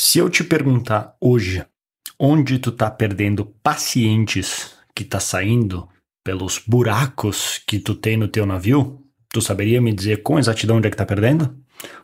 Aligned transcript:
Se 0.00 0.20
eu 0.20 0.30
te 0.30 0.44
perguntar 0.44 1.16
hoje 1.20 1.66
onde 2.16 2.60
tu 2.60 2.70
tá 2.70 2.88
perdendo 2.88 3.44
pacientes 3.44 4.76
que 4.94 5.04
tá 5.04 5.18
saindo 5.18 5.88
pelos 6.24 6.62
buracos 6.64 7.60
que 7.66 7.80
tu 7.80 7.96
tem 7.96 8.16
no 8.16 8.28
teu 8.28 8.46
navio, 8.46 9.04
tu 9.32 9.40
saberia 9.40 9.80
me 9.80 9.92
dizer 9.92 10.22
com 10.22 10.38
exatidão 10.38 10.76
onde 10.76 10.88
é 10.88 10.90
que 10.90 10.96
tá 10.96 11.06
perdendo? 11.06 11.54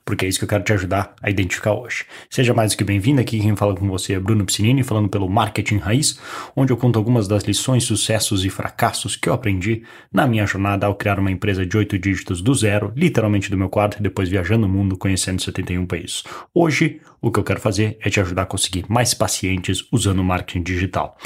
porque 0.05 0.25
é 0.25 0.29
isso 0.29 0.39
que 0.39 0.45
eu 0.45 0.49
quero 0.49 0.65
te 0.65 0.73
ajudar 0.73 1.15
a 1.23 1.31
identificar 1.31 1.73
hoje. 1.73 2.05
Seja 2.29 2.55
mais 2.55 2.73
do 2.73 2.79
que 2.79 2.85
bem-vindo, 2.85 3.21
aqui 3.21 3.41
quem 3.41 3.57
fala 3.57 3.75
com 3.75 3.87
você 3.89 4.15
é 4.15 4.21
Bruno 4.21 4.45
Piscinini, 4.45 4.83
falando 4.83 5.09
pelo 5.09 5.29
Marketing 5.29 5.79
Raiz, 5.79 6.19
onde 6.55 6.73
eu 6.73 6.77
conto 6.77 6.99
algumas 6.99 7.27
das 7.27 7.45
lições, 7.45 7.85
sucessos 7.85 8.45
e 8.45 8.51
fracassos 8.51 9.17
que 9.17 9.29
eu 9.29 9.33
aprendi 9.33 9.83
na 10.13 10.27
minha 10.27 10.47
jornada 10.47 10.87
ao 10.87 10.95
criar 10.95 11.19
uma 11.19 11.31
empresa 11.31 11.65
de 11.67 11.77
oito 11.77 11.99
dígitos 11.99 12.41
do 12.41 12.55
zero, 12.55 12.93
literalmente 12.95 13.51
do 13.51 13.57
meu 13.57 13.69
quarto, 13.69 13.99
e 13.99 14.03
depois 14.03 14.29
viajando 14.29 14.67
o 14.67 14.69
mundo 14.69 14.97
conhecendo 14.97 15.43
71 15.43 15.87
países. 15.87 16.23
Hoje, 16.53 17.01
o 17.21 17.31
que 17.31 17.39
eu 17.39 17.45
quero 17.45 17.61
fazer 17.61 17.97
é 18.01 18.11
te 18.11 18.21
ajudar 18.21 18.43
a 18.43 18.47
conseguir 18.47 18.85
mais 18.89 19.15
pacientes 19.15 19.85
usando 19.91 20.21
o 20.21 20.25
marketing 20.25 20.63
digital. 20.63 21.17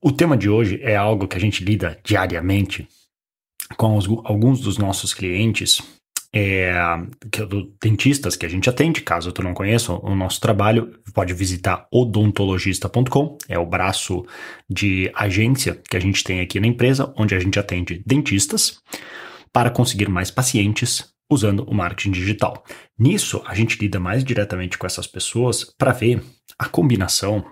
O 0.00 0.12
tema 0.12 0.36
de 0.36 0.48
hoje 0.48 0.78
é 0.82 0.96
algo 0.96 1.26
que 1.26 1.36
a 1.36 1.40
gente 1.40 1.64
lida 1.64 1.98
diariamente 2.04 2.86
com 3.76 3.98
alguns 4.24 4.60
dos 4.60 4.78
nossos 4.78 5.14
clientes 5.14 5.82
é, 6.34 6.74
que, 7.30 7.44
do, 7.46 7.72
dentistas 7.80 8.34
que 8.34 8.44
a 8.44 8.48
gente 8.48 8.68
atende. 8.68 9.00
Caso 9.02 9.30
tu 9.30 9.42
não 9.42 9.54
conheça 9.54 9.92
o 9.92 10.14
nosso 10.16 10.40
trabalho, 10.40 10.98
pode 11.14 11.32
visitar 11.32 11.86
odontologista.com, 11.92 13.38
é 13.48 13.58
o 13.58 13.64
braço 13.64 14.26
de 14.68 15.10
agência 15.14 15.80
que 15.88 15.96
a 15.96 16.00
gente 16.00 16.24
tem 16.24 16.40
aqui 16.40 16.58
na 16.58 16.66
empresa, 16.66 17.14
onde 17.16 17.34
a 17.34 17.38
gente 17.38 17.58
atende 17.58 18.02
dentistas 18.04 18.80
para 19.52 19.70
conseguir 19.70 20.08
mais 20.08 20.30
pacientes 20.30 21.14
usando 21.30 21.64
o 21.64 21.74
marketing 21.74 22.10
digital. 22.10 22.64
Nisso, 22.98 23.40
a 23.46 23.54
gente 23.54 23.78
lida 23.80 24.00
mais 24.00 24.24
diretamente 24.24 24.76
com 24.76 24.86
essas 24.86 25.06
pessoas 25.06 25.64
para 25.78 25.92
ver 25.92 26.22
a 26.58 26.68
combinação 26.68 27.44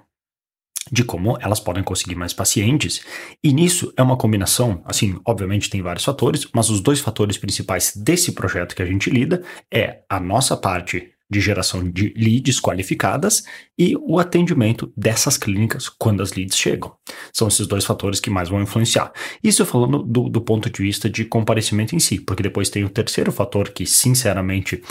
de 0.92 1.02
como 1.02 1.38
elas 1.40 1.58
podem 1.58 1.82
conseguir 1.82 2.14
mais 2.14 2.34
pacientes. 2.34 3.00
E 3.42 3.52
nisso 3.52 3.92
é 3.96 4.02
uma 4.02 4.16
combinação, 4.16 4.82
assim, 4.84 5.18
obviamente 5.24 5.70
tem 5.70 5.80
vários 5.80 6.04
fatores, 6.04 6.46
mas 6.54 6.68
os 6.68 6.80
dois 6.80 7.00
fatores 7.00 7.38
principais 7.38 7.94
desse 7.96 8.32
projeto 8.32 8.76
que 8.76 8.82
a 8.82 8.86
gente 8.86 9.08
lida 9.08 9.42
é 9.72 10.00
a 10.08 10.20
nossa 10.20 10.54
parte 10.54 11.12
de 11.30 11.40
geração 11.40 11.90
de 11.90 12.12
leads 12.14 12.60
qualificadas 12.60 13.42
e 13.78 13.96
o 13.96 14.18
atendimento 14.18 14.92
dessas 14.94 15.38
clínicas 15.38 15.88
quando 15.88 16.22
as 16.22 16.34
leads 16.34 16.58
chegam. 16.58 16.92
São 17.32 17.48
esses 17.48 17.66
dois 17.66 17.86
fatores 17.86 18.20
que 18.20 18.28
mais 18.28 18.50
vão 18.50 18.60
influenciar. 18.60 19.10
Isso 19.42 19.64
falando 19.64 20.02
do, 20.02 20.28
do 20.28 20.42
ponto 20.42 20.68
de 20.68 20.82
vista 20.82 21.08
de 21.08 21.24
comparecimento 21.24 21.96
em 21.96 21.98
si, 21.98 22.20
porque 22.20 22.42
depois 22.42 22.68
tem 22.68 22.84
o 22.84 22.90
terceiro 22.90 23.32
fator 23.32 23.70
que, 23.70 23.86
sinceramente, 23.86 24.82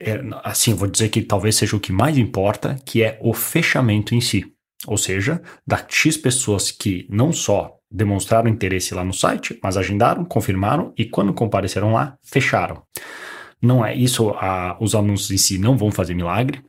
é, 0.00 0.20
assim, 0.42 0.74
vou 0.74 0.88
dizer 0.88 1.10
que 1.10 1.22
talvez 1.22 1.54
seja 1.54 1.76
o 1.76 1.80
que 1.80 1.92
mais 1.92 2.18
importa, 2.18 2.76
que 2.84 3.04
é 3.04 3.16
o 3.22 3.32
fechamento 3.32 4.16
em 4.16 4.20
si. 4.20 4.51
Ou 4.86 4.96
seja, 4.96 5.40
da 5.66 5.84
X 5.88 6.16
pessoas 6.16 6.70
que 6.70 7.06
não 7.08 7.32
só 7.32 7.76
demonstraram 7.90 8.48
interesse 8.48 8.94
lá 8.94 9.04
no 9.04 9.12
site, 9.12 9.58
mas 9.62 9.76
agendaram, 9.76 10.24
confirmaram 10.24 10.92
e 10.96 11.04
quando 11.04 11.32
compareceram 11.32 11.92
lá, 11.92 12.16
fecharam. 12.22 12.82
Não 13.60 13.84
é 13.84 13.94
isso, 13.94 14.30
a, 14.30 14.76
os 14.80 14.94
anúncios 14.94 15.30
em 15.30 15.36
si 15.36 15.58
não 15.58 15.76
vão 15.76 15.92
fazer 15.92 16.14
milagre, 16.14 16.64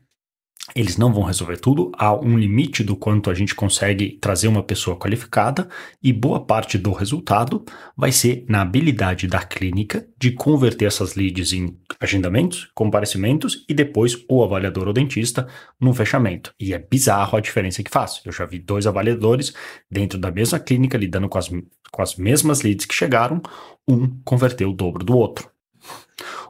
eles 0.74 0.96
não 0.96 1.14
vão 1.14 1.24
resolver 1.24 1.58
tudo, 1.58 1.92
há 1.98 2.16
um 2.16 2.38
limite 2.38 2.84
do 2.84 2.96
quanto 2.96 3.30
a 3.30 3.34
gente 3.34 3.54
consegue 3.54 4.18
trazer 4.22 4.48
uma 4.48 4.64
pessoa 4.64 4.98
qualificada 4.98 5.68
e 6.02 6.14
boa 6.14 6.40
parte 6.40 6.78
do 6.78 6.94
resultado 6.94 7.66
vai 7.98 8.14
ser 8.14 8.46
na 8.48 8.62
habilidade 8.62 9.28
da 9.28 9.44
clínica 9.44 10.08
de 10.18 10.32
converter 10.32 10.86
essas 10.86 11.16
leads 11.16 11.52
em 11.52 11.78
agendamentos, 12.00 12.70
comparecimentos 12.74 13.66
e 13.68 13.74
depois 13.74 14.24
o 14.30 14.42
avaliador 14.42 14.88
ou 14.88 14.94
dentista 14.94 15.48
no 15.80 15.94
fechamento. 15.94 16.54
E 16.58 16.74
é 16.74 16.80
bizarro 16.80 17.38
a 17.38 17.42
diferença 17.42 17.84
que 17.84 17.92
faz. 17.92 18.22
Eu 18.26 18.32
já 18.32 18.46
vi 18.46 18.58
dois 18.58 18.88
avaliadores 18.88 19.54
dentro 19.92 20.18
da 20.18 20.32
mesma 20.32 20.60
clínica 20.60 20.98
lidando 20.98 21.28
com 21.28 21.38
as, 21.38 21.50
com 21.92 22.02
as 22.02 22.16
mesmas 22.16 22.62
leads 22.62 22.86
que 22.86 22.96
chegaram, 22.96 23.42
um 23.86 24.08
converteu 24.24 24.70
o 24.70 24.74
dobro 24.74 25.04
do 25.04 25.18
outro. 25.18 25.53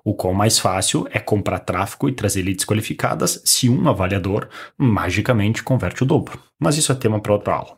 O 0.04 0.14
qual 0.14 0.34
mais 0.34 0.60
fácil 0.60 1.08
é 1.12 1.20
comprar 1.20 1.60
tráfego 1.60 2.10
e 2.10 2.14
trazer 2.14 2.42
leads 2.42 2.66
qualificadas 2.66 3.42
se 3.46 3.70
um 3.70 3.88
avaliador 3.88 4.50
magicamente 4.78 5.64
converte 5.64 6.04
o 6.04 6.06
dobro. 6.06 6.40
Mas 6.60 6.78
isso 6.78 6.92
é 6.92 6.96
tema 6.96 7.20
para 7.20 7.34
outra 7.34 7.54
aula. 7.54 7.78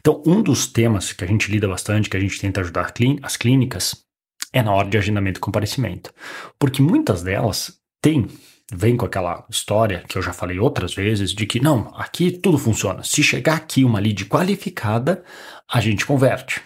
Então, 0.00 0.22
um 0.26 0.42
dos 0.42 0.66
temas 0.66 1.12
que 1.12 1.24
a 1.24 1.26
gente 1.26 1.50
lida 1.50 1.68
bastante, 1.68 2.08
que 2.08 2.16
a 2.16 2.20
gente 2.20 2.40
tenta 2.40 2.60
ajudar 2.60 2.92
as 3.22 3.36
clínicas, 3.36 4.04
é 4.52 4.62
na 4.62 4.72
hora 4.72 4.88
de 4.88 4.96
agendamento 4.96 5.38
e 5.38 5.40
comparecimento. 5.40 6.12
Porque 6.58 6.80
muitas 6.80 7.22
delas 7.22 7.78
têm, 8.00 8.26
vem 8.72 8.96
com 8.96 9.04
aquela 9.04 9.44
história 9.50 10.04
que 10.08 10.16
eu 10.16 10.22
já 10.22 10.32
falei 10.32 10.58
outras 10.58 10.94
vezes, 10.94 11.32
de 11.32 11.46
que 11.46 11.60
não, 11.60 11.92
aqui 11.96 12.30
tudo 12.30 12.58
funciona. 12.58 13.02
Se 13.02 13.22
chegar 13.22 13.56
aqui 13.56 13.84
uma 13.84 14.00
lead 14.00 14.24
qualificada, 14.26 15.22
a 15.70 15.80
gente 15.80 16.06
converte. 16.06 16.62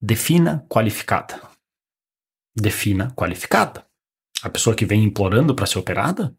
Defina 0.00 0.66
qualificada 0.68 1.53
defina 2.54 3.12
qualificada. 3.16 3.84
A 4.42 4.50
pessoa 4.50 4.76
que 4.76 4.86
vem 4.86 5.02
implorando 5.04 5.54
para 5.54 5.66
ser 5.66 5.78
operada? 5.78 6.34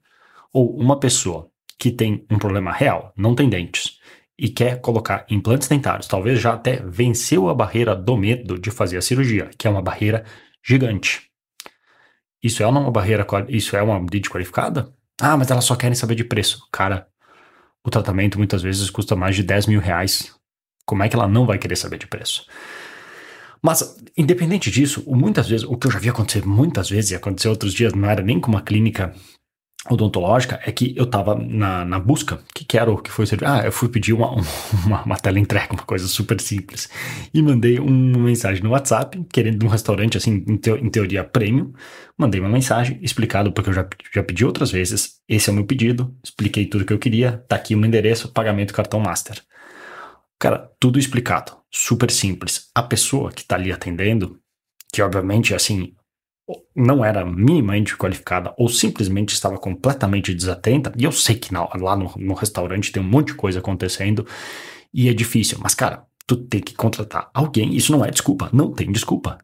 Ou 0.54 0.78
uma 0.78 1.00
pessoa 1.00 1.50
que 1.78 1.92
tem 1.92 2.26
um 2.30 2.38
problema 2.38 2.72
real, 2.72 3.14
não 3.18 3.36
tem 3.36 3.50
dentes, 3.50 4.00
e 4.38 4.50
quer 4.50 4.82
colocar 4.82 5.26
implantes 5.30 5.68
dentários, 5.68 6.08
talvez 6.08 6.40
já 6.40 6.54
até 6.54 6.78
venceu 6.78 7.50
a 7.50 7.54
barreira 7.54 7.96
do 7.96 8.18
medo 8.18 8.60
de 8.60 8.70
fazer 8.72 8.98
a 8.98 9.02
cirurgia, 9.02 9.50
que 9.58 9.68
é 9.68 9.70
uma 9.70 9.82
barreira 9.82 10.26
gigante. 10.64 11.30
Isso 12.44 12.62
é 12.62 12.68
uma 12.68 12.92
barreira, 12.92 13.26
isso 13.50 13.76
é 13.76 13.82
uma 13.82 13.98
lead 13.98 14.30
qualificada? 14.30 14.94
Ah, 15.20 15.38
mas 15.38 15.50
elas 15.50 15.66
só 15.66 15.76
querem 15.76 15.96
saber 15.96 16.16
de 16.16 16.24
preço. 16.24 16.68
Cara, 16.72 17.08
o 17.84 17.90
tratamento 17.90 18.38
muitas 18.38 18.62
vezes 18.62 18.90
custa 18.90 19.16
mais 19.16 19.36
de 19.36 19.44
10 19.44 19.68
mil 19.68 19.80
reais. 19.80 20.36
Como 20.86 21.02
é 21.02 21.10
que 21.10 21.16
ela 21.16 21.28
não 21.28 21.46
vai 21.46 21.58
querer 21.58 21.76
saber 21.76 21.98
de 21.98 22.08
preço? 22.08 22.46
Mas, 23.66 23.98
independente 24.16 24.70
disso, 24.70 25.04
muitas 25.08 25.50
vezes, 25.50 25.66
o 25.66 25.76
que 25.76 25.88
eu 25.88 25.92
já 25.92 25.98
vi 25.98 26.08
acontecer 26.08 26.46
muitas 26.46 26.88
vezes, 26.88 27.10
e 27.10 27.16
aconteceu 27.16 27.50
outros 27.50 27.74
dias, 27.74 27.94
não 27.94 28.08
era 28.08 28.22
nem 28.22 28.40
com 28.40 28.52
uma 28.52 28.62
clínica 28.62 29.12
odontológica, 29.90 30.60
é 30.64 30.72
que 30.72 30.94
eu 30.96 31.08
tava 31.08 31.34
na, 31.34 31.84
na 31.84 31.98
busca, 31.98 32.38
que 32.54 32.64
quero 32.64 32.94
o 32.94 33.02
que 33.02 33.10
foi 33.10 33.26
servir? 33.26 33.48
Ah, 33.48 33.64
eu 33.66 33.72
fui 33.72 33.90
pedir 33.90 34.14
uma, 34.14 34.36
uma, 34.86 35.02
uma 35.02 35.16
tela 35.16 35.40
entrega, 35.40 35.74
uma 35.74 35.82
coisa 35.82 36.08
super 36.08 36.40
simples, 36.40 36.88
e 37.34 37.42
mandei 37.42 37.80
uma 37.80 38.20
mensagem 38.20 38.62
no 38.62 38.70
WhatsApp, 38.70 39.26
querendo 39.34 39.66
um 39.66 39.70
restaurante, 39.70 40.16
assim, 40.16 40.46
em, 40.48 40.86
em 40.86 40.90
teoria 40.92 41.24
premium, 41.24 41.74
mandei 42.16 42.40
uma 42.40 42.50
mensagem, 42.50 43.00
explicado, 43.02 43.52
porque 43.52 43.72
eu 43.72 43.74
já, 43.74 43.90
já 44.14 44.22
pedi 44.22 44.46
outras 44.46 44.70
vezes, 44.70 45.16
esse 45.28 45.50
é 45.50 45.52
o 45.52 45.56
meu 45.56 45.66
pedido, 45.66 46.16
expliquei 46.24 46.68
tudo 46.68 46.86
que 46.86 46.94
eu 46.94 47.00
queria, 47.00 47.44
tá 47.48 47.56
aqui 47.56 47.74
o 47.74 47.80
meu 47.80 47.88
endereço, 47.88 48.32
pagamento 48.32 48.76
cartão 48.76 49.00
master. 49.00 49.42
Cara, 50.38 50.70
tudo 50.80 51.00
explicado, 51.00 51.54
super 51.76 52.10
simples. 52.10 52.70
A 52.74 52.82
pessoa 52.82 53.32
que 53.32 53.42
está 53.42 53.56
ali 53.56 53.72
atendendo, 53.72 54.40
que 54.94 55.02
obviamente, 55.02 55.54
assim, 55.54 55.94
não 56.74 57.04
era 57.04 57.26
minimamente 57.26 57.98
qualificada 57.98 58.54
ou 58.58 58.70
simplesmente 58.70 59.34
estava 59.34 59.58
completamente 59.58 60.34
desatenta, 60.34 60.94
e 60.98 61.04
eu 61.04 61.12
sei 61.12 61.36
que 61.36 61.52
na, 61.52 61.68
lá 61.76 61.98
no, 61.98 62.14
no 62.16 62.34
restaurante 62.34 62.92
tem 62.92 63.04
um 63.04 63.06
monte 63.06 63.28
de 63.28 63.34
coisa 63.34 63.60
acontecendo 63.60 64.26
e 64.94 65.10
é 65.10 65.14
difícil, 65.14 65.58
mas 65.62 65.76
cara, 65.76 66.06
tu 66.26 66.38
tem 66.38 66.62
que 66.62 66.74
contratar 66.74 67.30
alguém, 67.34 67.76
isso 67.76 67.92
não 67.92 68.06
é 68.06 68.10
desculpa, 68.10 68.50
não 68.54 68.72
tem 68.72 68.92
desculpa. 68.92 69.38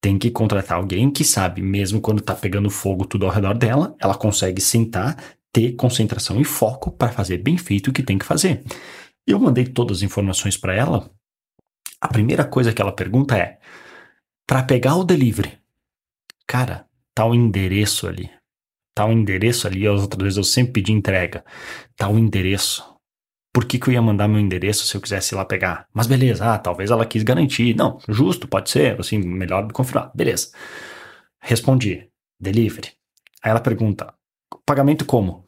Tem 0.00 0.16
que 0.16 0.30
contratar 0.30 0.78
alguém 0.78 1.10
que 1.10 1.24
sabe, 1.24 1.60
mesmo 1.60 2.00
quando 2.00 2.20
tá 2.22 2.34
pegando 2.34 2.70
fogo 2.70 3.04
tudo 3.04 3.26
ao 3.26 3.32
redor 3.32 3.54
dela, 3.54 3.96
ela 4.00 4.14
consegue 4.14 4.60
sentar, 4.60 5.16
ter 5.52 5.72
concentração 5.72 6.40
e 6.40 6.44
foco 6.44 6.92
para 6.92 7.10
fazer 7.10 7.38
bem 7.38 7.56
feito 7.56 7.88
o 7.88 7.92
que 7.92 8.02
tem 8.02 8.16
que 8.18 8.24
fazer. 8.24 8.62
Eu 9.26 9.40
mandei 9.40 9.64
todas 9.64 9.98
as 9.98 10.02
informações 10.02 10.56
para 10.56 10.74
ela. 10.74 11.10
A 12.00 12.08
primeira 12.08 12.44
coisa 12.44 12.72
que 12.72 12.80
ela 12.80 12.92
pergunta 12.92 13.36
é: 13.36 13.58
para 14.46 14.62
pegar 14.62 14.96
o 14.96 15.04
delivery, 15.04 15.58
cara, 16.46 16.86
tá 17.14 17.24
o 17.26 17.34
endereço 17.34 18.06
ali. 18.06 18.30
Tá 18.94 19.06
o 19.06 19.12
endereço 19.12 19.66
ali. 19.66 19.86
As 19.86 20.02
outras 20.02 20.22
vezes 20.22 20.36
eu 20.36 20.44
sempre 20.44 20.74
pedi 20.74 20.92
entrega. 20.92 21.44
Tá 21.96 22.08
o 22.08 22.18
endereço. 22.18 22.84
Por 23.52 23.64
que, 23.64 23.78
que 23.78 23.88
eu 23.88 23.94
ia 23.94 24.02
mandar 24.02 24.28
meu 24.28 24.40
endereço 24.40 24.86
se 24.86 24.96
eu 24.96 25.00
quisesse 25.00 25.34
ir 25.34 25.36
lá 25.36 25.44
pegar? 25.44 25.86
Mas 25.92 26.06
beleza, 26.06 26.54
ah, 26.54 26.58
talvez 26.58 26.90
ela 26.90 27.06
quis 27.06 27.22
garantir. 27.22 27.74
Não, 27.74 27.98
justo, 28.08 28.46
pode 28.46 28.70
ser, 28.70 29.00
assim, 29.00 29.18
melhor 29.18 29.70
confirmar. 29.72 30.12
Beleza. 30.14 30.52
Respondi, 31.40 32.08
delivery. 32.38 32.92
Aí 33.42 33.50
ela 33.50 33.60
pergunta, 33.60 34.14
pagamento 34.66 35.04
como? 35.04 35.46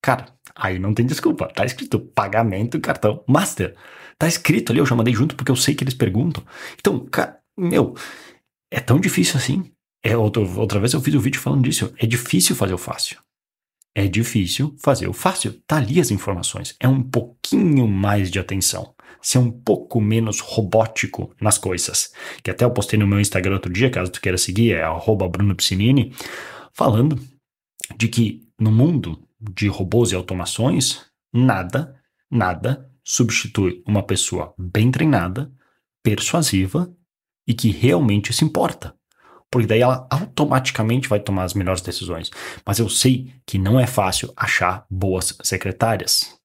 Cara, 0.00 0.26
Aí 0.54 0.78
não 0.78 0.94
tem 0.94 1.06
desculpa. 1.06 1.48
Tá 1.48 1.64
escrito 1.64 1.98
pagamento 1.98 2.80
cartão 2.80 3.24
master. 3.26 3.74
Tá 4.22 4.28
escrito 4.28 4.70
ali, 4.70 4.78
eu 4.78 4.86
já 4.86 4.94
mandei 4.94 5.12
junto 5.12 5.34
porque 5.34 5.50
eu 5.50 5.56
sei 5.56 5.74
que 5.74 5.82
eles 5.82 5.94
perguntam. 5.94 6.44
Então, 6.78 7.04
cara, 7.06 7.40
meu, 7.58 7.96
é 8.70 8.78
tão 8.78 9.00
difícil 9.00 9.36
assim. 9.36 9.72
É, 10.00 10.16
outra, 10.16 10.40
outra 10.60 10.78
vez 10.78 10.92
eu 10.92 11.00
fiz 11.00 11.12
um 11.16 11.18
vídeo 11.18 11.40
falando 11.40 11.64
disso. 11.64 11.92
É 11.98 12.06
difícil 12.06 12.54
fazer 12.54 12.72
o 12.72 12.78
fácil. 12.78 13.18
É 13.92 14.06
difícil 14.06 14.76
fazer 14.78 15.08
o 15.08 15.12
fácil. 15.12 15.60
Tá 15.66 15.78
ali 15.78 16.00
as 16.00 16.12
informações. 16.12 16.76
É 16.78 16.86
um 16.86 17.02
pouquinho 17.02 17.88
mais 17.88 18.30
de 18.30 18.38
atenção. 18.38 18.94
Ser 19.20 19.38
um 19.38 19.50
pouco 19.50 20.00
menos 20.00 20.38
robótico 20.38 21.34
nas 21.40 21.58
coisas. 21.58 22.12
Que 22.44 22.50
até 22.52 22.64
eu 22.64 22.70
postei 22.70 22.96
no 22.96 23.08
meu 23.08 23.18
Instagram 23.18 23.54
outro 23.54 23.72
dia, 23.72 23.90
caso 23.90 24.12
tu 24.12 24.20
queira 24.20 24.38
seguir, 24.38 24.76
é 24.76 24.84
Bruno 25.32 25.56
Piscinini, 25.56 26.14
falando 26.72 27.18
de 27.96 28.06
que 28.06 28.46
no 28.56 28.70
mundo 28.70 29.20
de 29.40 29.66
robôs 29.66 30.12
e 30.12 30.14
automações, 30.14 31.06
nada, 31.34 32.00
nada 32.30 32.88
substitui 33.04 33.82
uma 33.86 34.02
pessoa 34.02 34.54
bem 34.58 34.90
treinada, 34.90 35.52
persuasiva 36.02 36.94
e 37.46 37.54
que 37.54 37.70
realmente 37.70 38.32
se 38.32 38.44
importa. 38.44 38.94
Porque 39.50 39.66
daí 39.66 39.80
ela 39.80 40.06
automaticamente 40.10 41.08
vai 41.08 41.20
tomar 41.20 41.44
as 41.44 41.54
melhores 41.54 41.82
decisões. 41.82 42.30
Mas 42.64 42.78
eu 42.78 42.88
sei 42.88 43.34
que 43.46 43.58
não 43.58 43.78
é 43.78 43.86
fácil 43.86 44.32
achar 44.36 44.86
boas 44.90 45.36
secretárias 45.42 46.40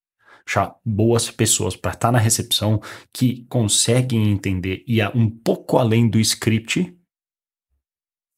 achar 0.48 0.74
boas 0.83 1.30
pessoas 1.30 1.75
para 1.75 1.92
estar 1.92 2.07
tá 2.07 2.12
na 2.12 2.19
recepção 2.19 2.81
que 3.13 3.45
conseguem 3.50 4.30
entender 4.31 4.83
e 4.88 5.01
ir 5.01 5.12
um 5.13 5.30
pouco 5.30 5.77
além 5.77 6.10
do 6.10 6.19
script 6.19 6.95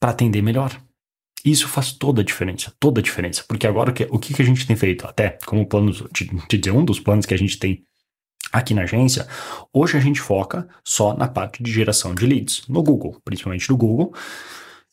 para 0.01 0.11
atender 0.11 0.41
melhor. 0.41 0.81
Isso 1.45 1.67
faz 1.67 1.93
toda 1.93 2.21
a 2.21 2.25
diferença, 2.25 2.73
toda 2.79 2.99
a 2.99 3.03
diferença. 3.03 3.45
Porque 3.47 3.67
agora 3.67 3.93
o 4.09 4.19
que, 4.19 4.33
que 4.33 4.41
a 4.41 4.45
gente 4.45 4.65
tem 4.65 4.75
feito? 4.75 5.05
Até 5.05 5.37
como 5.45 5.67
plano, 5.67 5.93
um 6.73 6.85
dos 6.85 6.99
planos 6.99 7.25
que 7.25 7.33
a 7.33 7.37
gente 7.37 7.57
tem 7.57 7.83
aqui 8.51 8.73
na 8.73 8.83
agência, 8.83 9.27
hoje 9.73 9.97
a 9.97 9.99
gente 9.99 10.19
foca 10.19 10.67
só 10.83 11.15
na 11.15 11.27
parte 11.27 11.61
de 11.61 11.71
geração 11.71 12.13
de 12.13 12.25
leads, 12.25 12.63
no 12.67 12.83
Google, 12.83 13.19
principalmente 13.23 13.69
no 13.69 13.77
Google, 13.77 14.13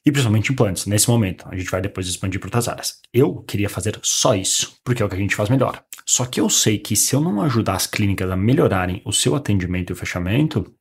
e 0.05 0.13
principalmente 0.13 0.53
implantes, 0.53 0.87
nesse 0.87 1.11
momento. 1.11 1.47
A 1.51 1.57
gente 1.57 1.71
vai 1.71 1.81
depois 1.81 2.07
expandir 2.07 2.39
para 2.39 2.47
outras 2.47 2.69
áreas. 2.69 3.01
Eu 3.13 3.43
queria 3.43 3.69
fazer 3.69 3.99
só 4.03 4.35
isso, 4.35 4.79
porque 4.85 5.03
é 5.03 5.05
o 5.05 5.09
que 5.09 5.17
a 5.17 5.19
gente 5.19 5.35
faz 5.35 5.49
melhor. 5.49 5.83
Só 6.07 6.25
que 6.25 6.41
eu 6.41 6.49
sei 6.49 6.79
que 6.79 6.95
se 6.95 7.17
eu 7.17 7.21
não 7.21 7.43
ajudar 7.43 7.75
as 7.75 7.89
clínicas 7.89 8.31
a 8.31 8.37
melhorarem 8.37 9.03
o 9.05 9.13
seu 9.13 9.35
atendimento 9.35 9.91
e 9.91 9.95
o 9.95 9.97
fechamento, 9.97 10.73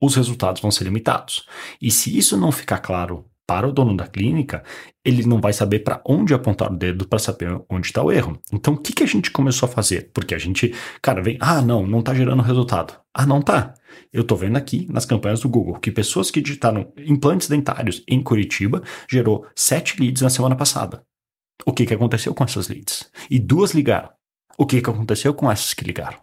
os 0.00 0.14
resultados 0.14 0.62
vão 0.62 0.70
ser 0.70 0.84
limitados. 0.84 1.44
E 1.80 1.90
se 1.90 2.16
isso 2.16 2.38
não 2.38 2.50
ficar 2.50 2.78
claro 2.78 3.29
para 3.50 3.66
o 3.66 3.72
dono 3.72 3.96
da 3.96 4.06
clínica, 4.06 4.62
ele 5.04 5.26
não 5.26 5.40
vai 5.40 5.52
saber 5.52 5.80
para 5.80 6.00
onde 6.06 6.32
apontar 6.32 6.70
o 6.70 6.76
dedo 6.76 7.04
para 7.04 7.18
saber 7.18 7.60
onde 7.68 7.88
está 7.88 8.00
o 8.00 8.12
erro. 8.12 8.40
Então, 8.52 8.74
o 8.74 8.76
que, 8.76 8.92
que 8.92 9.02
a 9.02 9.06
gente 9.06 9.32
começou 9.32 9.68
a 9.68 9.72
fazer? 9.72 10.12
Porque 10.14 10.36
a 10.36 10.38
gente, 10.38 10.72
cara, 11.02 11.20
vem, 11.20 11.36
ah, 11.40 11.60
não, 11.60 11.84
não 11.84 11.98
está 11.98 12.14
gerando 12.14 12.44
resultado. 12.44 12.94
Ah, 13.12 13.26
não 13.26 13.42
tá. 13.42 13.74
Eu 14.12 14.22
estou 14.22 14.38
vendo 14.38 14.56
aqui 14.56 14.86
nas 14.88 15.04
campanhas 15.04 15.40
do 15.40 15.48
Google 15.48 15.80
que 15.80 15.90
pessoas 15.90 16.30
que 16.30 16.40
digitaram 16.40 16.92
implantes 16.96 17.48
dentários 17.48 18.04
em 18.06 18.22
Curitiba 18.22 18.84
gerou 19.10 19.44
sete 19.56 20.00
leads 20.00 20.22
na 20.22 20.30
semana 20.30 20.54
passada. 20.54 21.02
O 21.66 21.72
que, 21.72 21.86
que 21.86 21.94
aconteceu 21.94 22.32
com 22.32 22.44
essas 22.44 22.68
leads? 22.68 23.10
E 23.28 23.40
duas 23.40 23.72
ligaram. 23.72 24.10
O 24.56 24.64
que, 24.64 24.80
que 24.80 24.90
aconteceu 24.90 25.34
com 25.34 25.50
essas 25.50 25.74
que 25.74 25.82
ligaram? 25.82 26.18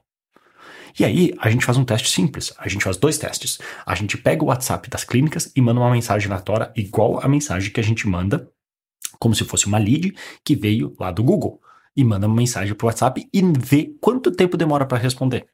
E 0.99 1.05
aí, 1.05 1.33
a 1.37 1.49
gente 1.49 1.65
faz 1.65 1.77
um 1.77 1.85
teste 1.85 2.09
simples. 2.09 2.53
A 2.57 2.67
gente 2.67 2.83
faz 2.83 2.97
dois 2.97 3.17
testes. 3.17 3.59
A 3.85 3.93
gente 3.93 4.17
pega 4.17 4.43
o 4.43 4.47
WhatsApp 4.47 4.89
das 4.89 5.03
clínicas 5.03 5.51
e 5.55 5.61
manda 5.61 5.79
uma 5.79 5.91
mensagem 5.91 6.27
na 6.27 6.39
tora 6.39 6.71
igual 6.75 7.19
a 7.23 7.27
mensagem 7.27 7.71
que 7.71 7.79
a 7.79 7.83
gente 7.83 8.07
manda, 8.07 8.49
como 9.19 9.35
se 9.35 9.43
fosse 9.43 9.67
uma 9.67 9.77
lead 9.77 10.15
que 10.43 10.55
veio 10.55 10.95
lá 10.99 11.11
do 11.11 11.23
Google. 11.23 11.61
E 11.95 12.03
manda 12.03 12.27
uma 12.27 12.35
mensagem 12.35 12.73
para 12.73 12.85
o 12.85 12.87
WhatsApp 12.87 13.27
e 13.31 13.41
vê 13.59 13.95
quanto 14.01 14.31
tempo 14.31 14.57
demora 14.57 14.85
para 14.85 14.97
responder. 14.97 15.47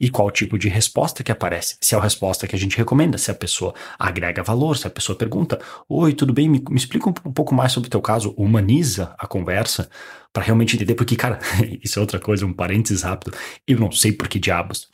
E 0.00 0.10
qual 0.10 0.30
tipo 0.30 0.58
de 0.58 0.68
resposta 0.68 1.22
que 1.22 1.32
aparece? 1.32 1.76
Se 1.80 1.94
é 1.94 1.98
a 1.98 2.00
resposta 2.00 2.46
que 2.46 2.56
a 2.56 2.58
gente 2.58 2.76
recomenda, 2.76 3.18
se 3.18 3.30
a 3.30 3.34
pessoa 3.34 3.74
agrega 3.98 4.42
valor, 4.42 4.76
se 4.76 4.86
a 4.86 4.90
pessoa 4.90 5.16
pergunta: 5.16 5.60
Oi, 5.88 6.12
tudo 6.12 6.32
bem? 6.32 6.48
Me, 6.48 6.62
me 6.68 6.76
explica 6.76 7.08
um, 7.08 7.14
um, 7.26 7.32
pouco 7.32 7.54
mais 7.54 7.72
sobre 7.72 7.88
o 7.88 7.90
teu 7.90 8.00
caso, 8.00 8.34
humaniza 8.36 9.14
a 9.18 9.26
conversa 9.26 9.88
para 10.32 10.42
realmente 10.42 10.76
entender, 10.76 10.94
porque, 10.94 11.16
cara, 11.16 11.38
isso 11.82 11.98
é 11.98 12.02
outra 12.02 12.18
coisa, 12.18 12.44
um 12.44 12.52
parênteses 12.52 13.02
rápido. 13.02 13.36
Eu 13.66 13.78
não 13.78 13.90
sei 13.90 14.12
por 14.12 14.28
que 14.28 14.38
diabos. 14.38 14.88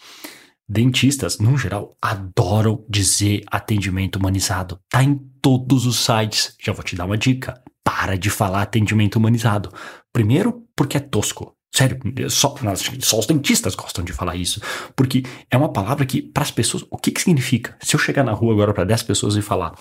Dentistas, 0.69 1.41
no 1.41 1.59
geral, 1.59 1.97
adoram 2.01 2.85
dizer 2.89 3.43
atendimento 3.51 4.17
humanizado. 4.17 4.79
Tá 4.89 5.03
em 5.03 5.17
todos 5.43 5.85
os 5.85 5.99
sites. 5.99 6.55
Já 6.61 6.73
vou 6.73 6.85
te 6.85 6.95
dar 6.95 7.07
uma 7.07 7.19
dica. 7.19 7.61
Para 7.83 8.17
de 8.17 8.31
falar 8.31 8.63
atendimento 8.63 9.17
humanizado. 9.17 9.73
Primeiro, 10.13 10.65
porque 10.77 10.97
é 10.97 11.01
tosco. 11.01 11.57
Sério, 11.73 11.99
só, 12.29 12.55
só 13.01 13.19
os 13.19 13.27
dentistas 13.27 13.75
gostam 13.75 14.05
de 14.05 14.13
falar 14.13 14.35
isso. 14.35 14.61
Porque 14.97 15.23
é 15.51 15.57
uma 15.57 15.73
palavra 15.73 16.05
que, 16.05 16.21
para 16.21 16.43
as 16.43 16.51
pessoas, 16.51 16.85
o 16.91 16.99
que, 16.99 17.13
que 17.13 17.21
significa? 17.21 17.77
Se 17.81 17.95
eu 17.95 18.01
chegar 18.01 18.25
na 18.25 18.33
rua 18.33 18.53
agora 18.53 18.75
para 18.75 18.85
10 18.85 19.05
pessoas 19.05 19.37
e 19.37 19.43
falar, 19.43 19.73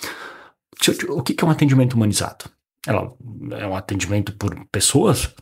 o 1.09 1.23
que, 1.23 1.33
que 1.33 1.43
é 1.43 1.47
um 1.47 1.51
atendimento 1.51 1.93
humanizado? 1.93 2.45
Ela 2.87 3.11
é 3.57 3.67
um 3.67 3.75
atendimento 3.75 4.33
por 4.33 4.55
pessoas? 4.71 5.33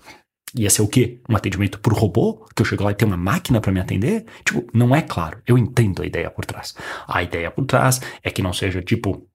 Ia 0.55 0.69
ser 0.69 0.81
o 0.81 0.87
quê? 0.87 1.21
Um 1.29 1.35
atendimento 1.35 1.79
por 1.79 1.93
robô? 1.93 2.45
Que 2.55 2.61
eu 2.61 2.65
chego 2.65 2.83
lá 2.83 2.91
e 2.91 2.95
tem 2.95 3.07
uma 3.07 3.17
máquina 3.17 3.59
para 3.59 3.71
me 3.71 3.79
atender? 3.79 4.25
Tipo, 4.45 4.65
não 4.73 4.95
é 4.95 5.01
claro. 5.01 5.41
Eu 5.45 5.57
entendo 5.57 6.01
a 6.01 6.05
ideia 6.05 6.31
por 6.31 6.45
trás. 6.45 6.73
A 7.07 7.21
ideia 7.21 7.51
por 7.51 7.65
trás 7.65 7.99
é 8.23 8.31
que 8.31 8.41
não 8.41 8.53
seja 8.53 8.81
tipo 8.81 9.27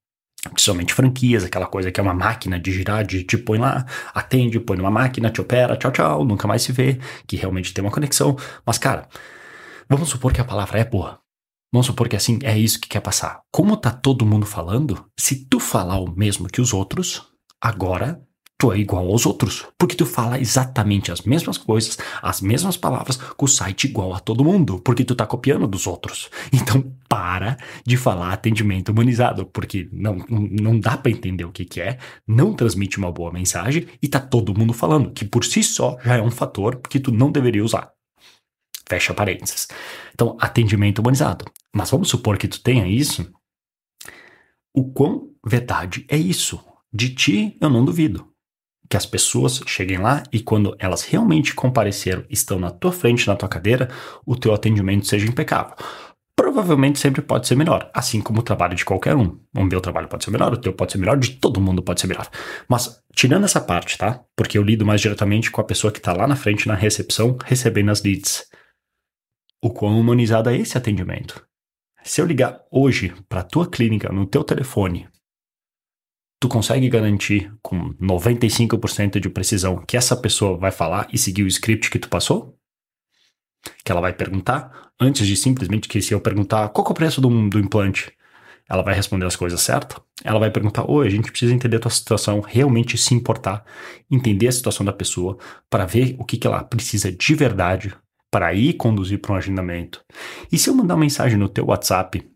Principalmente 0.51 0.93
franquias, 0.93 1.45
aquela 1.45 1.67
coisa 1.67 1.93
que 1.93 2.01
é 2.01 2.03
uma 2.03 2.15
máquina 2.15 2.59
de 2.59 2.73
girar, 2.73 3.05
de 3.05 3.23
te 3.23 3.39
põe 3.39 3.59
lá, 3.59 3.87
atende, 4.13 4.59
põe 4.59 4.77
numa 4.77 4.91
máquina, 4.91 5.31
te 5.31 5.41
opera, 5.41 5.77
tchau, 5.77 5.93
tchau, 5.93 6.25
nunca 6.25 6.49
mais 6.49 6.63
se 6.63 6.73
vê, 6.73 6.99
que 7.27 7.37
realmente 7.37 7.73
tem 7.73 7.85
uma 7.85 7.93
conexão. 7.93 8.37
Mas, 8.67 8.77
cara, 8.77 9.09
vamos 9.89 10.09
supor 10.09 10.33
que 10.33 10.41
a 10.41 10.45
palavra 10.45 10.81
é 10.81 10.85
boa. 10.85 11.21
Vamos 11.73 11.87
supor 11.87 12.09
que 12.09 12.17
assim 12.17 12.39
é 12.43 12.59
isso 12.59 12.81
que 12.81 12.89
quer 12.89 13.01
passar. 13.01 13.41
Como 13.53 13.77
tá 13.77 13.91
todo 13.91 14.27
mundo 14.27 14.45
falando, 14.45 15.07
se 15.19 15.47
tu 15.47 15.61
falar 15.61 15.99
o 16.01 16.11
mesmo 16.15 16.49
que 16.49 16.61
os 16.61 16.75
outros, 16.75 17.23
agora 17.61 18.21
tu 18.63 18.71
é 18.71 18.79
igual 18.79 19.09
aos 19.09 19.27
outros, 19.27 19.67
porque 19.77 19.97
tu 19.97 20.07
fala 20.07 20.39
exatamente 20.39 21.11
as 21.11 21.23
mesmas 21.23 21.59
coisas, 21.59 21.99
as 22.23 22.41
mesmas 22.41 22.77
palavras, 22.77 23.17
com 23.17 23.45
o 23.45 23.49
site 23.49 23.89
igual 23.89 24.15
a 24.15 24.21
todo 24.21 24.45
mundo, 24.45 24.79
porque 24.79 25.05
tu 25.05 25.17
tá 25.17 25.27
copiando 25.27 25.67
dos 25.67 25.85
outros. 25.89 26.31
Então 26.53 26.95
para 27.09 27.57
de 27.85 27.97
falar 27.97 28.33
atendimento 28.33 28.91
humanizado, 28.91 29.47
porque 29.47 29.89
não, 29.93 30.15
não 30.29 30.79
dá 30.79 30.97
para 30.97 31.11
entender 31.11 31.45
o 31.45 31.51
que 31.51 31.65
que 31.65 31.81
é, 31.81 31.99
não 32.25 32.55
transmite 32.55 32.99
uma 32.99 33.11
boa 33.11 33.33
mensagem 33.33 33.89
e 34.01 34.07
tá 34.07 34.21
todo 34.21 34.57
mundo 34.57 34.73
falando, 34.73 35.11
que 35.11 35.25
por 35.25 35.45
si 35.45 35.65
só 35.65 35.99
já 36.05 36.19
é 36.19 36.23
um 36.23 36.31
fator 36.31 36.81
que 36.89 37.01
tu 37.01 37.11
não 37.11 37.33
deveria 37.33 37.65
usar. 37.65 37.91
Fecha 38.89 39.13
parênteses. 39.13 39.67
Então, 40.15 40.37
atendimento 40.41 41.01
humanizado. 41.01 41.47
Mas 41.75 41.91
vamos 41.91 42.09
supor 42.09 42.39
que 42.39 42.47
tu 42.47 42.63
tenha 42.63 42.87
isso. 42.87 43.29
O 44.73 44.93
quão 44.93 45.31
verdade 45.45 46.07
é 46.09 46.17
isso? 46.17 46.63
De 46.93 47.13
ti, 47.13 47.57
eu 47.61 47.69
não 47.69 47.85
duvido 47.85 48.32
que 48.93 48.97
as 48.99 49.07
pessoas 49.07 49.63
cheguem 49.67 49.97
lá 49.97 50.23
e 50.31 50.39
quando 50.39 50.77
elas 50.79 51.03
realmente 51.03 51.55
compareceram, 51.55 52.27
estão 52.29 52.59
na 52.59 52.71
tua 52.71 52.93
frente, 52.93 53.27
na 53.27 53.35
tua 53.35 53.49
cadeira, 53.49 53.89
o 54.27 54.37
teu 54.37 54.53
atendimento 54.53 55.07
seja 55.07 55.27
impecável. 55.27 55.75
Provavelmente 56.37 56.99
sempre 56.99 57.23
pode 57.23 57.49
ser 57.49 57.55
melhor, 57.55 57.91
assim 57.95 58.21
como 58.21 58.41
o 58.41 58.43
trabalho 58.43 58.75
de 58.75 58.85
qualquer 58.85 59.17
um. 59.17 59.41
O 59.57 59.65
meu 59.65 59.81
trabalho 59.81 60.09
pode 60.09 60.25
ser 60.25 60.31
melhor, 60.31 60.53
o 60.53 60.59
teu 60.59 60.75
pode 60.75 60.93
ser 60.93 60.99
melhor, 60.99 61.17
de 61.17 61.31
todo 61.37 61.59
mundo 61.59 61.83
pode 61.83 62.03
ser 62.03 62.07
melhor. 62.07 62.29
Mas, 62.69 63.03
tirando 63.17 63.45
essa 63.45 63.63
parte, 63.63 63.97
tá? 63.97 64.23
Porque 64.37 64.59
eu 64.59 64.63
lido 64.63 64.85
mais 64.85 65.01
diretamente 65.01 65.51
com 65.51 65.63
a 65.63 65.65
pessoa 65.65 65.91
que 65.91 65.99
está 65.99 66.13
lá 66.13 66.27
na 66.27 66.37
frente, 66.37 66.69
na 66.69 66.75
recepção, 66.75 67.39
recebendo 67.47 67.91
as 67.91 68.03
leads. 68.03 68.45
O 69.65 69.71
quão 69.71 69.99
humanizado 69.99 70.51
é 70.51 70.57
esse 70.59 70.77
atendimento? 70.77 71.43
Se 72.03 72.21
eu 72.21 72.27
ligar 72.27 72.61
hoje 72.71 73.15
para 73.27 73.43
tua 73.43 73.67
clínica 73.67 74.13
no 74.13 74.27
teu 74.27 74.45
telefone 74.45 75.09
tu 76.43 76.49
consegue 76.49 76.89
garantir 76.89 77.55
com 77.63 77.95
95% 77.95 79.21
de 79.21 79.31
precisão 79.31 79.77
que 79.87 79.97
essa 79.97 80.17
pessoa 80.17 80.59
vai 80.59 80.73
falar 80.73 81.07
e 81.13 81.17
seguir 81.17 81.45
o 81.45 81.47
script 81.47 81.89
que 81.89 82.01
tu 82.01 82.09
passou? 82.09 82.59
Que 83.85 83.93
ela 83.93 84.01
vai 84.01 84.13
perguntar, 84.13 84.91
antes 85.01 85.25
de 85.25 85.37
simplesmente 85.37 85.89
que 85.89 86.03
se 86.03 86.13
eu 86.13 86.21
perguntar 86.21 86.69
qual 86.71 86.85
é 86.85 86.91
o 86.91 86.95
preço 86.95 87.21
do, 87.21 87.49
do 87.49 87.61
implante, 87.61 88.11
ela 88.69 88.83
vai 88.83 88.93
responder 88.93 89.25
as 89.25 89.37
coisas 89.37 89.61
certas. 89.61 90.03
Ela 90.25 90.41
vai 90.41 90.51
perguntar: 90.51 90.91
Oi, 90.91 91.07
a 91.07 91.11
gente 91.11 91.31
precisa 91.31 91.55
entender 91.55 91.77
a 91.77 91.81
tua 91.81 91.93
situação, 91.93 92.41
realmente 92.41 92.99
se 92.99 93.15
importar, 93.15 93.65
entender 94.11 94.49
a 94.49 94.53
situação 94.53 94.85
da 94.85 94.93
pessoa, 94.93 95.39
para 95.71 95.87
ver 95.87 96.17
o 96.19 96.25
que, 96.25 96.37
que 96.37 96.47
ela 96.49 96.65
precisa 96.65 97.13
de 97.13 97.35
verdade, 97.37 97.95
para 98.33 98.53
ir 98.53 98.73
conduzir 98.73 99.21
para 99.21 99.35
um 99.35 99.37
agendamento. 99.37 100.05
E 100.51 100.59
se 100.59 100.69
eu 100.69 100.75
mandar 100.75 100.95
uma 100.95 101.03
mensagem 101.03 101.39
no 101.39 101.49
teu 101.49 101.67
WhatsApp, 101.67 102.29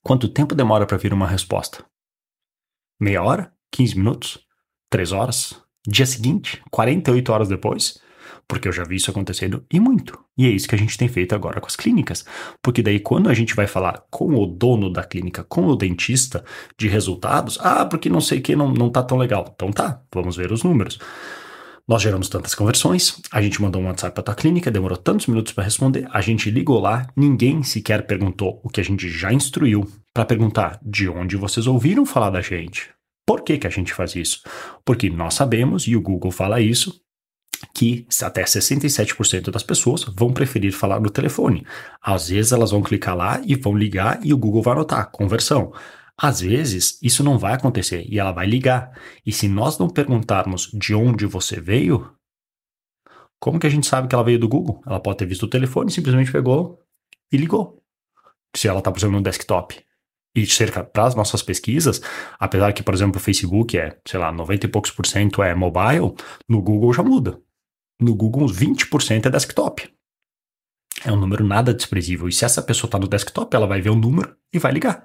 quanto 0.00 0.28
tempo 0.28 0.54
demora 0.54 0.86
para 0.86 0.96
vir 0.96 1.12
uma 1.12 1.26
resposta? 1.26 1.89
Meia 3.00 3.22
hora, 3.22 3.52
15 3.72 3.96
minutos, 3.96 4.38
3 4.90 5.12
horas, 5.12 5.54
dia 5.86 6.06
seguinte, 6.06 6.62
48 6.70 7.32
horas 7.32 7.48
depois, 7.48 7.98
porque 8.46 8.68
eu 8.68 8.72
já 8.72 8.84
vi 8.84 8.96
isso 8.96 9.10
acontecendo 9.10 9.64
e 9.72 9.78
muito. 9.78 10.18
E 10.36 10.46
é 10.46 10.50
isso 10.50 10.68
que 10.68 10.74
a 10.74 10.78
gente 10.78 10.98
tem 10.98 11.08
feito 11.08 11.34
agora 11.34 11.60
com 11.60 11.66
as 11.66 11.76
clínicas. 11.76 12.24
Porque 12.60 12.82
daí, 12.82 12.98
quando 12.98 13.28
a 13.28 13.34
gente 13.34 13.54
vai 13.54 13.66
falar 13.66 14.02
com 14.10 14.34
o 14.34 14.46
dono 14.46 14.92
da 14.92 15.04
clínica, 15.04 15.44
com 15.44 15.66
o 15.66 15.76
dentista 15.76 16.44
de 16.76 16.88
resultados, 16.88 17.58
ah, 17.60 17.84
porque 17.86 18.08
não 18.08 18.20
sei 18.20 18.40
o 18.40 18.42
que 18.42 18.56
não, 18.56 18.72
não 18.72 18.90
tá 18.90 19.02
tão 19.02 19.18
legal. 19.18 19.52
Então 19.54 19.70
tá, 19.70 20.02
vamos 20.12 20.36
ver 20.36 20.50
os 20.50 20.64
números. 20.64 20.98
Nós 21.86 22.02
geramos 22.02 22.28
tantas 22.28 22.54
conversões, 22.54 23.20
a 23.32 23.42
gente 23.42 23.60
mandou 23.60 23.82
um 23.82 23.86
WhatsApp 23.86 24.14
para 24.14 24.22
tua 24.22 24.34
clínica, 24.34 24.70
demorou 24.70 24.96
tantos 24.96 25.26
minutos 25.26 25.52
para 25.52 25.64
responder, 25.64 26.06
a 26.12 26.20
gente 26.20 26.48
ligou 26.48 26.78
lá, 26.78 27.08
ninguém 27.16 27.64
sequer 27.64 28.06
perguntou 28.06 28.60
o 28.62 28.68
que 28.68 28.80
a 28.80 28.84
gente 28.84 29.08
já 29.08 29.32
instruiu 29.32 29.88
para 30.20 30.26
perguntar 30.26 30.78
de 30.82 31.08
onde 31.08 31.34
vocês 31.34 31.66
ouviram 31.66 32.04
falar 32.04 32.28
da 32.28 32.42
gente. 32.42 32.90
Por 33.26 33.42
que, 33.42 33.56
que 33.56 33.66
a 33.66 33.70
gente 33.70 33.94
faz 33.94 34.14
isso? 34.14 34.42
Porque 34.84 35.08
nós 35.08 35.32
sabemos, 35.32 35.86
e 35.86 35.96
o 35.96 36.02
Google 36.02 36.30
fala 36.30 36.60
isso, 36.60 37.00
que 37.74 38.06
até 38.22 38.44
67% 38.44 39.50
das 39.50 39.62
pessoas 39.62 40.04
vão 40.04 40.30
preferir 40.30 40.72
falar 40.72 41.00
no 41.00 41.08
telefone. 41.08 41.64
Às 42.02 42.28
vezes 42.28 42.52
elas 42.52 42.70
vão 42.70 42.82
clicar 42.82 43.16
lá 43.16 43.40
e 43.46 43.54
vão 43.54 43.74
ligar 43.74 44.20
e 44.22 44.34
o 44.34 44.36
Google 44.36 44.62
vai 44.62 44.74
anotar 44.74 45.10
conversão. 45.10 45.72
Às 46.18 46.42
vezes, 46.42 46.98
isso 47.02 47.24
não 47.24 47.38
vai 47.38 47.54
acontecer 47.54 48.04
e 48.06 48.18
ela 48.18 48.30
vai 48.30 48.46
ligar. 48.46 48.92
E 49.24 49.32
se 49.32 49.48
nós 49.48 49.78
não 49.78 49.88
perguntarmos 49.88 50.70
de 50.74 50.94
onde 50.94 51.24
você 51.24 51.58
veio, 51.58 52.14
Como 53.40 53.58
que 53.58 53.66
a 53.66 53.70
gente 53.70 53.86
sabe 53.86 54.06
que 54.06 54.14
ela 54.14 54.24
veio 54.24 54.38
do 54.38 54.48
Google? 54.48 54.82
Ela 54.86 55.00
pode 55.00 55.16
ter 55.16 55.26
visto 55.26 55.44
o 55.44 55.48
telefone, 55.48 55.90
simplesmente 55.90 56.30
pegou 56.30 56.78
e 57.32 57.38
ligou. 57.38 57.82
Se 58.54 58.68
ela 58.68 58.80
está, 58.80 58.92
por 58.92 58.98
exemplo, 58.98 59.16
no 59.16 59.22
desktop. 59.22 59.82
E 60.34 60.46
cerca 60.46 60.84
para 60.84 61.06
as 61.06 61.14
nossas 61.14 61.42
pesquisas, 61.42 62.00
apesar 62.38 62.72
que, 62.72 62.82
por 62.82 62.94
exemplo, 62.94 63.20
o 63.20 63.22
Facebook 63.22 63.76
é, 63.76 63.98
sei 64.06 64.20
lá, 64.20 64.30
90 64.30 64.66
e 64.66 64.68
poucos 64.68 64.90
por 64.92 65.06
cento 65.06 65.42
é 65.42 65.54
mobile, 65.54 66.14
no 66.48 66.62
Google 66.62 66.92
já 66.92 67.02
muda. 67.02 67.40
No 68.00 68.14
Google, 68.14 68.44
uns 68.44 68.58
20% 68.58 69.26
é 69.26 69.30
desktop. 69.30 69.90
É 71.04 71.10
um 71.10 71.16
número 71.16 71.44
nada 71.44 71.74
desprezível. 71.74 72.28
E 72.28 72.32
se 72.32 72.44
essa 72.44 72.62
pessoa 72.62 72.88
está 72.88 72.98
no 72.98 73.08
desktop, 73.08 73.54
ela 73.54 73.66
vai 73.66 73.80
ver 73.80 73.90
o 73.90 73.96
número 73.96 74.36
e 74.52 74.58
vai 74.58 74.72
ligar. 74.72 75.04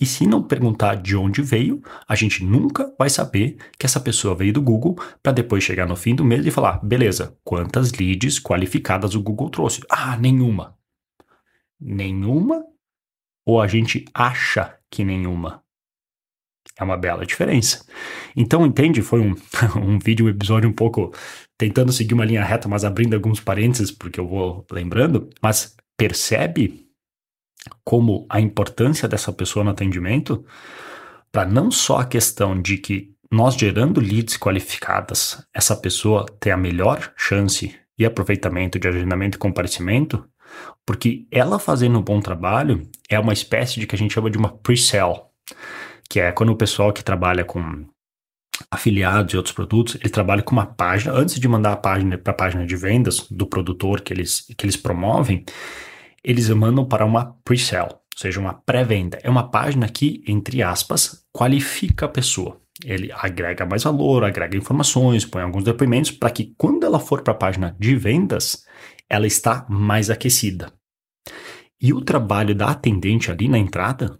E 0.00 0.06
se 0.06 0.26
não 0.26 0.42
perguntar 0.42 0.96
de 0.96 1.14
onde 1.14 1.42
veio, 1.42 1.80
a 2.08 2.16
gente 2.16 2.44
nunca 2.44 2.92
vai 2.98 3.08
saber 3.08 3.56
que 3.78 3.86
essa 3.86 4.00
pessoa 4.00 4.34
veio 4.34 4.52
do 4.52 4.60
Google 4.60 4.96
para 5.22 5.32
depois 5.32 5.62
chegar 5.62 5.86
no 5.86 5.94
fim 5.94 6.14
do 6.14 6.24
mês 6.24 6.44
e 6.44 6.50
falar: 6.50 6.84
beleza, 6.84 7.38
quantas 7.44 7.92
leads 7.92 8.40
qualificadas 8.40 9.14
o 9.14 9.22
Google 9.22 9.50
trouxe? 9.50 9.80
Ah, 9.88 10.16
nenhuma. 10.16 10.76
Nenhuma? 11.80 12.64
Ou 13.46 13.60
a 13.60 13.66
gente 13.66 14.04
acha 14.14 14.76
que 14.90 15.04
nenhuma? 15.04 15.62
É 16.78 16.84
uma 16.84 16.96
bela 16.96 17.26
diferença. 17.26 17.84
Então, 18.36 18.64
entende? 18.64 19.02
Foi 19.02 19.20
um, 19.20 19.34
um 19.76 19.98
vídeo, 19.98 20.26
um 20.26 20.28
episódio 20.28 20.68
um 20.68 20.72
pouco 20.72 21.12
tentando 21.58 21.92
seguir 21.92 22.14
uma 22.14 22.24
linha 22.24 22.44
reta, 22.44 22.68
mas 22.68 22.84
abrindo 22.84 23.14
alguns 23.14 23.40
parênteses, 23.40 23.90
porque 23.90 24.18
eu 24.18 24.26
vou 24.26 24.66
lembrando. 24.70 25.28
Mas 25.42 25.76
percebe 25.96 26.86
como 27.84 28.26
a 28.28 28.40
importância 28.40 29.08
dessa 29.08 29.32
pessoa 29.32 29.64
no 29.64 29.70
atendimento 29.70 30.44
para 31.30 31.48
não 31.48 31.70
só 31.70 31.98
a 31.98 32.06
questão 32.06 32.60
de 32.60 32.76
que 32.76 33.12
nós 33.30 33.54
gerando 33.54 34.00
leads 34.00 34.36
qualificadas, 34.36 35.42
essa 35.54 35.74
pessoa 35.74 36.26
ter 36.38 36.50
a 36.50 36.56
melhor 36.56 37.12
chance 37.16 37.74
e 37.98 38.04
aproveitamento 38.04 38.78
de 38.78 38.88
agendamento 38.88 39.36
e 39.36 39.38
comparecimento, 39.38 40.28
porque 40.86 41.26
ela 41.30 41.58
fazendo 41.58 41.98
um 41.98 42.02
bom 42.02 42.20
trabalho 42.20 42.88
é 43.08 43.18
uma 43.18 43.32
espécie 43.32 43.80
de 43.80 43.86
que 43.86 43.94
a 43.94 43.98
gente 43.98 44.14
chama 44.14 44.30
de 44.30 44.38
uma 44.38 44.50
pre-sell, 44.50 45.30
que 46.08 46.20
é 46.20 46.32
quando 46.32 46.50
o 46.50 46.56
pessoal 46.56 46.92
que 46.92 47.04
trabalha 47.04 47.44
com 47.44 47.86
afiliados 48.70 49.34
e 49.34 49.36
outros 49.36 49.54
produtos, 49.54 49.96
ele 49.96 50.10
trabalha 50.10 50.42
com 50.42 50.52
uma 50.52 50.66
página, 50.66 51.14
antes 51.14 51.38
de 51.38 51.48
mandar 51.48 51.72
a 51.72 51.76
página 51.76 52.16
para 52.18 52.32
a 52.32 52.36
página 52.36 52.66
de 52.66 52.76
vendas 52.76 53.26
do 53.30 53.46
produtor 53.46 54.00
que 54.00 54.12
eles, 54.12 54.46
que 54.56 54.64
eles 54.64 54.76
promovem, 54.76 55.44
eles 56.22 56.48
mandam 56.50 56.84
para 56.84 57.04
uma 57.04 57.36
pre-sell, 57.44 57.88
ou 57.88 58.18
seja, 58.18 58.40
uma 58.40 58.54
pré-venda. 58.54 59.18
É 59.22 59.30
uma 59.30 59.50
página 59.50 59.88
que, 59.88 60.22
entre 60.26 60.62
aspas, 60.62 61.24
qualifica 61.32 62.06
a 62.06 62.08
pessoa. 62.08 62.61
Ele 62.84 63.12
agrega 63.12 63.64
mais 63.64 63.84
valor, 63.84 64.24
agrega 64.24 64.56
informações, 64.56 65.24
põe 65.24 65.42
alguns 65.42 65.64
depoimentos 65.64 66.10
para 66.10 66.30
que 66.30 66.54
quando 66.56 66.84
ela 66.84 66.98
for 66.98 67.22
para 67.22 67.32
a 67.32 67.36
página 67.36 67.76
de 67.78 67.94
vendas, 67.96 68.66
ela 69.08 69.26
está 69.26 69.66
mais 69.68 70.10
aquecida. 70.10 70.72
E 71.80 71.92
o 71.92 72.00
trabalho 72.00 72.54
da 72.54 72.70
atendente 72.70 73.30
ali 73.30 73.48
na 73.48 73.58
entrada 73.58 74.18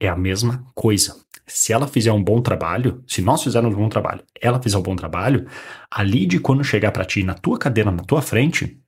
é 0.00 0.08
a 0.08 0.16
mesma 0.16 0.64
coisa. 0.74 1.16
Se 1.46 1.72
ela 1.72 1.86
fizer 1.86 2.12
um 2.12 2.22
bom 2.22 2.40
trabalho, 2.40 3.02
se 3.06 3.20
nós 3.20 3.42
fizermos 3.42 3.74
um 3.74 3.78
bom 3.78 3.88
trabalho, 3.88 4.24
ela 4.40 4.60
fizer 4.60 4.78
um 4.78 4.82
bom 4.82 4.96
trabalho, 4.96 5.46
a 5.90 6.02
lead 6.02 6.40
quando 6.40 6.64
chegar 6.64 6.90
para 6.90 7.04
ti 7.04 7.22
na 7.22 7.34
tua 7.34 7.58
cadeira, 7.58 7.90
na 7.90 8.02
tua 8.02 8.22
frente, 8.22 8.80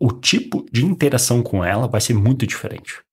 o 0.00 0.12
tipo 0.12 0.66
de 0.72 0.84
interação 0.84 1.42
com 1.42 1.64
ela 1.64 1.86
vai 1.86 2.00
ser 2.00 2.14
muito 2.14 2.46
diferente. 2.46 3.05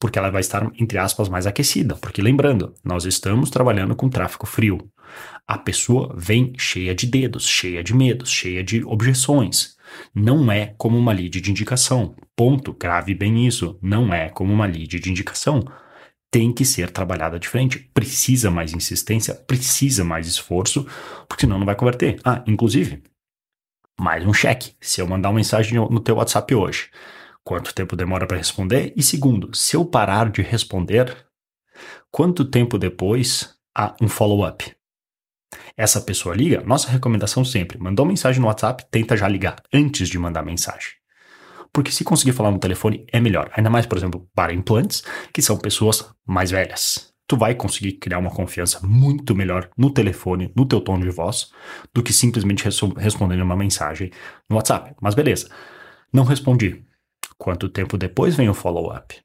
Porque 0.00 0.18
ela 0.18 0.30
vai 0.30 0.40
estar, 0.40 0.70
entre 0.78 0.98
aspas, 0.98 1.28
mais 1.28 1.46
aquecida. 1.46 1.96
Porque 1.96 2.22
lembrando, 2.22 2.74
nós 2.84 3.04
estamos 3.04 3.50
trabalhando 3.50 3.96
com 3.96 4.08
tráfego 4.08 4.46
frio. 4.46 4.90
A 5.46 5.58
pessoa 5.58 6.14
vem 6.16 6.52
cheia 6.58 6.94
de 6.94 7.06
dedos, 7.06 7.46
cheia 7.46 7.82
de 7.82 7.94
medos, 7.94 8.30
cheia 8.30 8.62
de 8.62 8.84
objeções. 8.84 9.76
Não 10.14 10.52
é 10.52 10.74
como 10.78 10.96
uma 10.96 11.12
lead 11.12 11.40
de 11.40 11.50
indicação. 11.50 12.14
Ponto. 12.36 12.72
Grave 12.74 13.14
bem 13.14 13.46
isso. 13.46 13.78
Não 13.82 14.12
é 14.12 14.28
como 14.28 14.52
uma 14.52 14.66
lead 14.66 15.00
de 15.00 15.10
indicação. 15.10 15.64
Tem 16.30 16.52
que 16.52 16.64
ser 16.64 16.90
trabalhada 16.90 17.38
diferente. 17.38 17.90
Precisa 17.94 18.50
mais 18.50 18.74
insistência, 18.74 19.34
precisa 19.34 20.04
mais 20.04 20.26
esforço, 20.26 20.86
porque 21.26 21.46
senão 21.46 21.58
não 21.58 21.66
vai 21.66 21.74
converter. 21.74 22.20
Ah, 22.22 22.44
inclusive, 22.46 23.02
mais 23.98 24.26
um 24.26 24.32
cheque. 24.32 24.74
Se 24.80 25.00
eu 25.00 25.06
mandar 25.06 25.30
uma 25.30 25.36
mensagem 25.36 25.78
no 25.78 26.00
teu 26.00 26.16
WhatsApp 26.16 26.54
hoje, 26.54 26.90
quanto 27.48 27.72
tempo 27.72 27.96
demora 27.96 28.26
para 28.26 28.36
responder? 28.36 28.92
E 28.94 29.02
segundo, 29.02 29.56
se 29.56 29.74
eu 29.74 29.82
parar 29.82 30.30
de 30.30 30.42
responder, 30.42 31.16
quanto 32.10 32.44
tempo 32.44 32.76
depois 32.76 33.54
há 33.74 33.96
um 34.02 34.06
follow-up? 34.06 34.70
Essa 35.74 35.98
pessoa 35.98 36.34
liga? 36.34 36.62
Nossa 36.66 36.90
recomendação 36.90 37.46
sempre, 37.46 37.78
mandou 37.78 38.04
mensagem 38.04 38.38
no 38.38 38.48
WhatsApp, 38.48 38.84
tenta 38.90 39.16
já 39.16 39.26
ligar 39.26 39.62
antes 39.72 40.10
de 40.10 40.18
mandar 40.18 40.44
mensagem. 40.44 40.90
Porque 41.72 41.90
se 41.90 42.04
conseguir 42.04 42.32
falar 42.32 42.50
no 42.50 42.58
telefone 42.58 43.06
é 43.10 43.18
melhor, 43.18 43.50
ainda 43.54 43.70
mais, 43.70 43.86
por 43.86 43.96
exemplo, 43.96 44.28
para 44.34 44.52
implantes, 44.52 45.02
que 45.32 45.40
são 45.40 45.56
pessoas 45.56 46.04
mais 46.26 46.50
velhas 46.50 47.08
tu 47.30 47.36
vai 47.36 47.54
conseguir 47.54 47.92
criar 47.98 48.18
uma 48.18 48.30
confiança 48.30 48.80
muito 48.86 49.34
melhor 49.34 49.68
no 49.76 49.92
telefone, 49.92 50.50
no 50.56 50.64
teu 50.64 50.80
tom 50.80 50.98
de 50.98 51.10
voz, 51.10 51.52
do 51.92 52.02
que 52.02 52.10
simplesmente 52.10 52.64
respondendo 52.96 53.42
uma 53.42 53.54
mensagem 53.54 54.10
no 54.48 54.56
WhatsApp. 54.56 54.94
Mas 54.98 55.14
beleza, 55.14 55.50
não 56.10 56.24
respondi. 56.24 56.87
Quanto 57.38 57.68
tempo 57.68 57.96
depois 57.96 58.34
vem 58.34 58.48
o 58.48 58.54
follow-up? 58.54 59.16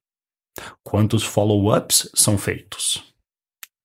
Quantos 0.83 1.23
follow-ups 1.23 2.09
são 2.13 2.37
feitos? 2.37 3.13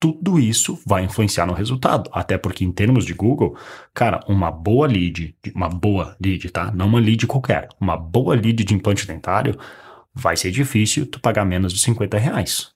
Tudo 0.00 0.38
isso 0.38 0.80
vai 0.86 1.02
influenciar 1.02 1.46
no 1.46 1.54
resultado, 1.54 2.08
até 2.12 2.38
porque 2.38 2.64
em 2.64 2.70
termos 2.70 3.04
de 3.04 3.14
Google, 3.14 3.58
cara, 3.92 4.20
uma 4.28 4.50
boa 4.50 4.86
lead, 4.86 5.34
uma 5.54 5.68
boa 5.68 6.16
lead, 6.20 6.50
tá? 6.50 6.70
Não 6.70 6.86
uma 6.86 7.00
lead 7.00 7.26
qualquer, 7.26 7.68
uma 7.80 7.96
boa 7.96 8.36
lead 8.36 8.62
de 8.62 8.74
implante 8.74 9.06
dentário 9.06 9.58
vai 10.14 10.36
ser 10.36 10.50
difícil 10.50 11.06
tu 11.06 11.20
pagar 11.20 11.44
menos 11.44 11.72
de 11.72 11.80
50 11.80 12.16
reais. 12.18 12.70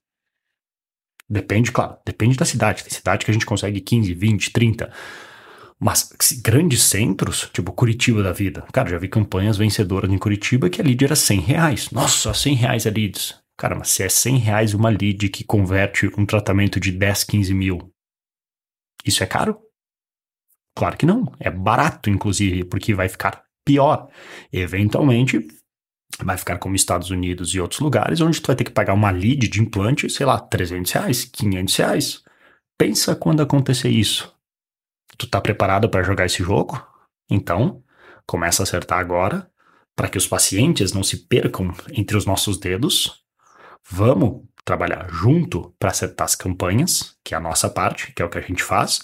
Depende, 1.29 1.71
claro, 1.71 1.97
depende 2.05 2.37
da 2.37 2.45
cidade. 2.45 2.83
Tem 2.83 2.93
cidade 2.93 3.25
que 3.25 3.31
a 3.31 3.35
gente 3.35 3.47
consegue 3.47 3.81
15, 3.81 4.13
20, 4.15 4.53
30. 4.53 4.93
Mas 5.85 6.09
grandes 6.45 6.85
centros, 6.85 7.51
tipo 7.53 7.73
Curitiba 7.73 8.23
da 8.23 8.31
vida. 8.31 8.65
Cara, 8.73 8.89
já 8.89 8.99
vi 8.99 9.09
campanhas 9.09 9.57
vencedoras 9.57 10.09
em 10.09 10.17
Curitiba 10.17 10.71
que 10.71 10.81
a 10.81 10.85
lead 10.85 11.05
era 11.05 11.17
100 11.17 11.41
reais. 11.41 11.91
Nossa, 11.91 12.33
100 12.33 12.55
reais 12.55 12.87
a 12.87 12.91
leads. 12.91 13.35
Cara, 13.59 13.75
mas 13.75 13.89
se 13.89 14.05
é 14.05 14.09
100 14.09 14.37
reais 14.39 14.75
uma 14.75 14.91
lead 14.91 15.29
que 15.29 15.43
converte 15.43 16.09
um 16.17 16.25
tratamento 16.25 16.79
de 16.79 16.93
10, 16.93 17.25
15 17.25 17.53
mil, 17.53 17.93
isso 19.05 19.25
é 19.25 19.27
caro? 19.27 19.59
Claro 20.77 20.97
que 20.97 21.05
não. 21.05 21.33
É 21.41 21.51
barato, 21.51 22.09
inclusive, 22.09 22.63
porque 22.65 22.95
vai 22.95 23.09
ficar 23.09 23.43
pior. 23.65 24.09
Eventualmente, 24.53 25.49
vai 26.23 26.39
ficar 26.39 26.59
como 26.59 26.77
Estados 26.77 27.11
Unidos 27.11 27.57
e 27.57 27.61
outros 27.61 27.81
lugares, 27.81 28.21
onde 28.21 28.41
tu 28.41 28.47
vai 28.47 28.55
ter 28.55 28.63
que 28.63 28.71
pagar 28.71 28.95
uma 28.95 29.11
lead 29.11 29.49
de 29.49 29.61
implante, 29.61 30.09
sei 30.09 30.27
lá, 30.27 30.39
300 30.39 30.93
reais, 30.93 31.25
500 31.25 31.77
reais. 31.77 32.23
Pensa 32.79 33.17
quando 33.17 33.43
acontecer 33.43 33.91
isso. 33.91 34.32
Tu 35.17 35.29
tá 35.29 35.41
preparado 35.41 35.89
para 35.89 36.03
jogar 36.03 36.27
esse 36.27 36.43
jogo? 36.43 36.81
Então, 37.31 37.83
começa 38.27 38.63
a 38.63 38.65
acertar 38.65 38.99
agora, 38.99 39.51
para 39.95 40.09
que 40.09 40.19
os 40.19 40.27
pacientes 40.27 40.93
não 40.93 41.03
se 41.03 41.29
percam 41.29 41.73
entre 41.93 42.17
os 42.17 42.25
nossos 42.25 42.59
dedos. 42.59 43.23
Vamos 43.91 44.43
trabalhar 44.65 45.09
junto 45.11 45.75
para 45.79 45.91
acertar 45.91 46.25
as 46.25 46.35
campanhas, 46.35 47.17
que 47.25 47.35
é 47.35 47.37
a 47.37 47.41
nossa 47.41 47.69
parte, 47.69 48.13
que 48.13 48.23
é 48.23 48.25
o 48.25 48.29
que 48.29 48.39
a 48.39 48.43
gente 48.43 48.63
faz. 48.63 49.01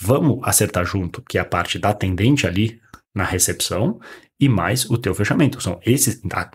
Vamos 0.00 0.40
acertar 0.42 0.84
junto, 0.84 1.22
que 1.22 1.38
é 1.38 1.40
a 1.40 1.44
parte 1.44 1.78
da 1.78 1.90
atendente 1.90 2.46
ali 2.46 2.80
na 3.14 3.24
recepção, 3.24 3.98
e 4.38 4.48
mais 4.48 4.88
o 4.88 4.96
teu 4.96 5.14
fechamento. 5.14 5.60
São 5.60 5.80
esses, 5.84 6.20
a, 6.32 6.50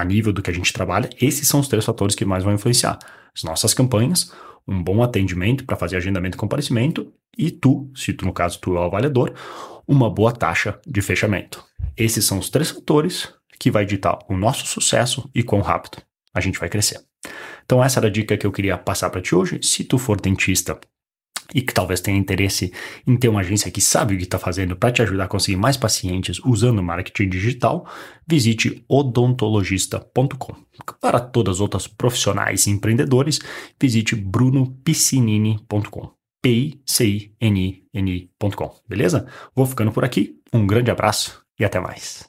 a 0.00 0.04
nível 0.04 0.32
do 0.32 0.42
que 0.42 0.50
a 0.50 0.54
gente 0.54 0.72
trabalha, 0.72 1.08
esses 1.20 1.48
são 1.48 1.60
os 1.60 1.68
três 1.68 1.84
fatores 1.84 2.14
que 2.14 2.24
mais 2.24 2.44
vão 2.44 2.52
influenciar. 2.52 2.98
As 3.34 3.42
nossas 3.44 3.72
campanhas, 3.72 4.30
um 4.66 4.82
bom 4.82 5.02
atendimento 5.02 5.64
para 5.64 5.76
fazer 5.76 5.96
agendamento 5.96 6.36
e 6.36 6.40
comparecimento, 6.40 7.12
e 7.36 7.50
tu, 7.50 7.90
se 7.94 8.12
tu, 8.12 8.24
no 8.24 8.32
caso, 8.32 8.58
tu 8.60 8.76
é 8.76 8.80
o 8.80 8.84
avaliador, 8.84 9.32
uma 9.86 10.10
boa 10.10 10.32
taxa 10.32 10.78
de 10.86 11.00
fechamento. 11.00 11.64
Esses 11.96 12.24
são 12.24 12.38
os 12.38 12.48
três 12.48 12.70
fatores 12.70 13.32
que 13.58 13.70
vai 13.70 13.84
ditar 13.84 14.18
o 14.28 14.36
nosso 14.36 14.66
sucesso 14.66 15.28
e 15.34 15.42
quão 15.42 15.60
rápido 15.60 15.98
a 16.34 16.40
gente 16.40 16.58
vai 16.58 16.68
crescer. 16.68 17.00
Então 17.64 17.82
essa 17.82 18.00
era 18.00 18.08
a 18.08 18.10
dica 18.10 18.36
que 18.36 18.46
eu 18.46 18.52
queria 18.52 18.76
passar 18.76 19.10
para 19.10 19.20
ti 19.20 19.34
hoje. 19.34 19.60
Se 19.62 19.84
tu 19.84 19.98
for 19.98 20.20
dentista 20.20 20.78
e 21.54 21.62
que 21.62 21.74
talvez 21.74 22.00
tenha 22.00 22.18
interesse 22.18 22.72
em 23.06 23.16
ter 23.16 23.28
uma 23.28 23.40
agência 23.40 23.70
que 23.70 23.80
sabe 23.80 24.14
o 24.14 24.16
que 24.16 24.24
está 24.24 24.38
fazendo 24.38 24.76
para 24.76 24.92
te 24.92 25.02
ajudar 25.02 25.24
a 25.24 25.28
conseguir 25.28 25.56
mais 25.56 25.76
pacientes 25.76 26.38
usando 26.44 26.82
marketing 26.82 27.28
digital, 27.28 27.86
visite 28.26 28.84
odontologista.com. 28.88 30.54
Para 31.00 31.20
todas 31.20 31.56
as 31.56 31.60
outras 31.60 31.86
profissionais 31.86 32.66
e 32.66 32.70
empreendedores, 32.70 33.38
visite 33.80 34.16
brunopiscinini.com. 34.16 36.10
P-I-C-I-N-I-N-I.com, 36.42 36.74
beleza? 38.88 39.26
Vou 39.54 39.64
ficando 39.64 39.92
por 39.92 40.04
aqui, 40.04 40.40
um 40.52 40.66
grande 40.66 40.90
abraço 40.90 41.40
e 41.58 41.64
até 41.64 41.78
mais. 41.78 42.28